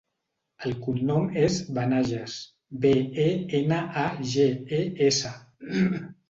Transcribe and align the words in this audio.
El 0.67 0.71
cognom 0.85 1.27
és 1.41 1.57
Benages: 1.75 2.37
be, 2.87 2.95
e, 3.25 3.27
ena, 3.61 3.83
a, 4.05 4.07
ge, 4.33 4.49
e, 4.81 4.83
essa. 5.11 5.37